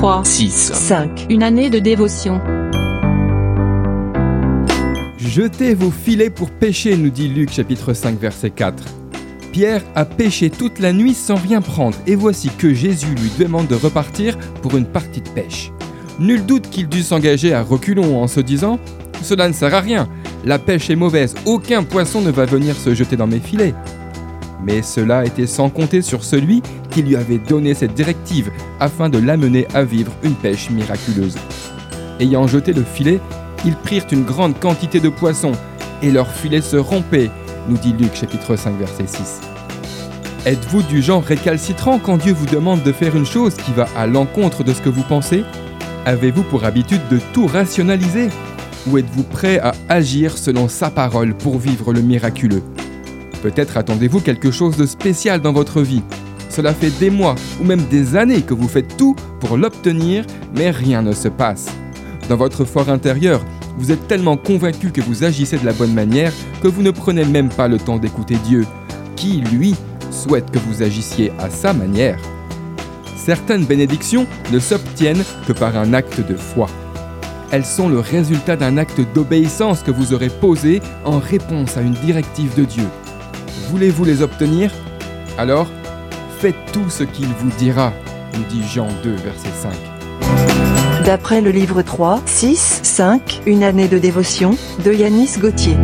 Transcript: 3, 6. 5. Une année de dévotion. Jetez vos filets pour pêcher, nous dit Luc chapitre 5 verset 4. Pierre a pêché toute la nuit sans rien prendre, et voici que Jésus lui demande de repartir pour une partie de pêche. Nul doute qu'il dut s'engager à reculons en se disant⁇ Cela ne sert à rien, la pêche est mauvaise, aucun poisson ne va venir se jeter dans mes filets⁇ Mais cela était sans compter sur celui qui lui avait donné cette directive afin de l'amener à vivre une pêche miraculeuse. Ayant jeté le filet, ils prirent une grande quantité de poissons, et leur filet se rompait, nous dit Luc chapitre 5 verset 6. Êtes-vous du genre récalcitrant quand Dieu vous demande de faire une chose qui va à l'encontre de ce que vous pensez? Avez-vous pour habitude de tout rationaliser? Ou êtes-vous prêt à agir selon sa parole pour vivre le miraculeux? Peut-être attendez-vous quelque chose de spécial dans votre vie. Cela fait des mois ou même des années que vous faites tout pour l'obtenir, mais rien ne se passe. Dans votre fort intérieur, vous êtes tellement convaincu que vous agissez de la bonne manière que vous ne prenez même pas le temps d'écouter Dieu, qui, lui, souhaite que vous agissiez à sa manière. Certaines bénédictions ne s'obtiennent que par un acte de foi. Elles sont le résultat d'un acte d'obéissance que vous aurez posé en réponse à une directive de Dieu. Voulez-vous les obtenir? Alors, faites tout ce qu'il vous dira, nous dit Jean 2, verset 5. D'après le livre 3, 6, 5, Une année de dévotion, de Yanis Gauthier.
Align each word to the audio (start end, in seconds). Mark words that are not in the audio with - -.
3, 0.00 0.24
6. 0.24 0.72
5. 0.72 1.26
Une 1.28 1.42
année 1.42 1.68
de 1.68 1.78
dévotion. 1.78 2.40
Jetez 5.18 5.74
vos 5.74 5.90
filets 5.90 6.30
pour 6.30 6.48
pêcher, 6.48 6.96
nous 6.96 7.10
dit 7.10 7.28
Luc 7.28 7.52
chapitre 7.52 7.92
5 7.92 8.18
verset 8.18 8.48
4. 8.48 8.82
Pierre 9.52 9.82
a 9.94 10.06
pêché 10.06 10.48
toute 10.48 10.78
la 10.78 10.94
nuit 10.94 11.12
sans 11.12 11.34
rien 11.34 11.60
prendre, 11.60 11.98
et 12.06 12.14
voici 12.14 12.48
que 12.48 12.72
Jésus 12.72 13.14
lui 13.14 13.30
demande 13.38 13.66
de 13.66 13.74
repartir 13.74 14.38
pour 14.62 14.74
une 14.74 14.86
partie 14.86 15.20
de 15.20 15.28
pêche. 15.28 15.70
Nul 16.18 16.46
doute 16.46 16.70
qu'il 16.70 16.88
dut 16.88 17.02
s'engager 17.02 17.52
à 17.52 17.62
reculons 17.62 18.22
en 18.22 18.26
se 18.26 18.40
disant⁇ 18.40 18.76
Cela 19.22 19.48
ne 19.48 19.52
sert 19.52 19.74
à 19.74 19.80
rien, 19.80 20.08
la 20.46 20.58
pêche 20.58 20.88
est 20.88 20.96
mauvaise, 20.96 21.34
aucun 21.44 21.82
poisson 21.82 22.22
ne 22.22 22.30
va 22.30 22.46
venir 22.46 22.74
se 22.74 22.94
jeter 22.94 23.16
dans 23.16 23.26
mes 23.26 23.38
filets⁇ 23.38 23.72
Mais 24.64 24.82
cela 24.82 25.24
était 25.24 25.46
sans 25.46 25.70
compter 25.70 26.02
sur 26.02 26.24
celui 26.24 26.62
qui 26.90 27.02
lui 27.02 27.16
avait 27.16 27.38
donné 27.38 27.74
cette 27.74 27.94
directive 27.94 28.50
afin 28.78 29.08
de 29.08 29.18
l'amener 29.18 29.66
à 29.74 29.84
vivre 29.84 30.12
une 30.22 30.34
pêche 30.34 30.70
miraculeuse. 30.70 31.36
Ayant 32.18 32.46
jeté 32.46 32.72
le 32.72 32.82
filet, 32.82 33.20
ils 33.64 33.76
prirent 33.76 34.06
une 34.12 34.24
grande 34.24 34.58
quantité 34.58 35.00
de 35.00 35.08
poissons, 35.08 35.52
et 36.02 36.10
leur 36.10 36.30
filet 36.30 36.60
se 36.60 36.76
rompait, 36.76 37.30
nous 37.68 37.76
dit 37.76 37.92
Luc 37.92 38.14
chapitre 38.14 38.56
5 38.56 38.78
verset 38.78 39.06
6. 39.06 39.40
Êtes-vous 40.46 40.82
du 40.82 41.02
genre 41.02 41.22
récalcitrant 41.22 41.98
quand 41.98 42.16
Dieu 42.16 42.32
vous 42.32 42.46
demande 42.46 42.82
de 42.82 42.92
faire 42.92 43.14
une 43.14 43.26
chose 43.26 43.54
qui 43.54 43.72
va 43.72 43.86
à 43.96 44.06
l'encontre 44.06 44.64
de 44.64 44.72
ce 44.72 44.80
que 44.80 44.88
vous 44.88 45.02
pensez? 45.02 45.44
Avez-vous 46.06 46.44
pour 46.44 46.64
habitude 46.64 47.02
de 47.10 47.18
tout 47.34 47.46
rationaliser? 47.46 48.28
Ou 48.86 48.96
êtes-vous 48.96 49.24
prêt 49.24 49.58
à 49.58 49.72
agir 49.90 50.38
selon 50.38 50.68
sa 50.68 50.90
parole 50.90 51.34
pour 51.34 51.58
vivre 51.58 51.92
le 51.92 52.00
miraculeux? 52.00 52.62
Peut-être 53.42 53.76
attendez-vous 53.76 54.20
quelque 54.20 54.50
chose 54.50 54.76
de 54.76 54.86
spécial 54.86 55.40
dans 55.40 55.52
votre 55.52 55.80
vie. 55.80 56.02
Cela 56.50 56.74
fait 56.74 56.90
des 56.98 57.10
mois 57.10 57.36
ou 57.60 57.64
même 57.64 57.84
des 57.90 58.16
années 58.16 58.42
que 58.42 58.54
vous 58.54 58.68
faites 58.68 58.96
tout 58.96 59.16
pour 59.40 59.56
l'obtenir, 59.56 60.24
mais 60.54 60.70
rien 60.70 61.02
ne 61.02 61.12
se 61.12 61.28
passe. 61.28 61.68
Dans 62.28 62.36
votre 62.36 62.64
fort 62.64 62.90
intérieur, 62.90 63.40
vous 63.78 63.92
êtes 63.92 64.06
tellement 64.08 64.36
convaincu 64.36 64.90
que 64.90 65.00
vous 65.00 65.24
agissez 65.24 65.58
de 65.58 65.64
la 65.64 65.72
bonne 65.72 65.94
manière 65.94 66.32
que 66.62 66.68
vous 66.68 66.82
ne 66.82 66.90
prenez 66.90 67.24
même 67.24 67.48
pas 67.48 67.68
le 67.68 67.78
temps 67.78 67.98
d'écouter 67.98 68.36
Dieu, 68.44 68.66
qui, 69.16 69.40
lui, 69.40 69.74
souhaite 70.10 70.50
que 70.50 70.58
vous 70.58 70.82
agissiez 70.82 71.32
à 71.38 71.48
sa 71.50 71.72
manière. 71.72 72.18
Certaines 73.16 73.64
bénédictions 73.64 74.26
ne 74.52 74.58
s'obtiennent 74.58 75.24
que 75.46 75.52
par 75.52 75.76
un 75.76 75.94
acte 75.94 76.20
de 76.26 76.36
foi. 76.36 76.68
Elles 77.52 77.64
sont 77.64 77.88
le 77.88 78.00
résultat 78.00 78.56
d'un 78.56 78.76
acte 78.76 79.00
d'obéissance 79.14 79.82
que 79.82 79.90
vous 79.90 80.12
aurez 80.14 80.30
posé 80.30 80.80
en 81.04 81.18
réponse 81.18 81.76
à 81.76 81.82
une 81.82 81.94
directive 81.94 82.54
de 82.56 82.64
Dieu. 82.64 82.86
Voulez-vous 83.70 84.04
les 84.04 84.20
obtenir? 84.22 84.72
Alors, 85.38 85.68
faites 86.40 86.56
tout 86.72 86.90
ce 86.90 87.04
qu'il 87.04 87.28
vous 87.28 87.50
dira, 87.56 87.92
nous 88.34 88.42
dit 88.48 88.64
Jean 88.66 88.88
2, 89.04 89.10
verset 89.12 89.48
5. 89.62 89.72
D'après 91.06 91.40
le 91.40 91.52
livre 91.52 91.80
3, 91.80 92.20
6, 92.26 92.80
5, 92.82 93.42
Une 93.46 93.62
année 93.62 93.86
de 93.86 93.98
dévotion, 93.98 94.56
de 94.84 94.92
Yanis 94.92 95.38
Gauthier. 95.38 95.76